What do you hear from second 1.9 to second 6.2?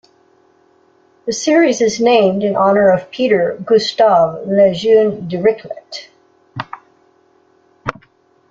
named in honor of Peter Gustav Lejeune Dirichlet.